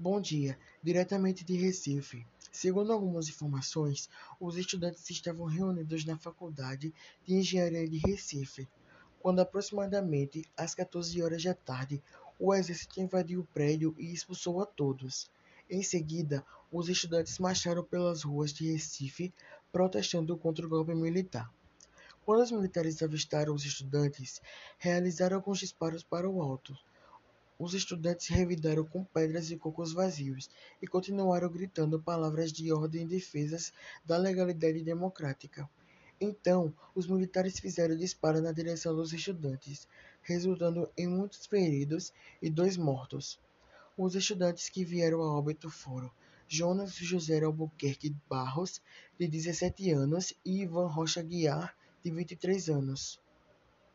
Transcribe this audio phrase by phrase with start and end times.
[0.00, 2.24] Bom dia, diretamente de Recife.
[2.52, 4.08] Segundo algumas informações,
[4.38, 6.94] os estudantes estavam reunidos na Faculdade
[7.26, 8.68] de Engenharia de Recife,
[9.18, 12.00] quando aproximadamente às 14 horas da tarde,
[12.38, 15.28] o exército invadiu o prédio e expulsou a todos.
[15.68, 19.34] Em seguida, os estudantes marcharam pelas ruas de Recife
[19.72, 21.52] protestando contra o golpe militar.
[22.24, 24.40] Quando os militares avistaram os estudantes,
[24.78, 26.78] realizaram alguns disparos para o alto.
[27.60, 30.48] Os estudantes revidaram com pedras e cocos vazios
[30.80, 33.72] e continuaram gritando palavras de ordem e defesas
[34.04, 35.68] da legalidade democrática.
[36.20, 39.88] Então, os militares fizeram disparo na direção dos estudantes,
[40.22, 43.40] resultando em muitos feridos e dois mortos.
[43.96, 46.12] Os estudantes que vieram a óbito foram
[46.46, 48.80] Jonas José Albuquerque Barros,
[49.18, 53.20] de 17 anos, e Ivan Rocha Guiar, de 23 anos.